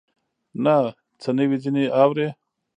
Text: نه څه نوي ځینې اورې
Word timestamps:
نه 0.63 0.75
څه 1.21 1.29
نوي 1.37 1.57
ځینې 1.63 1.83
اورې 2.01 2.27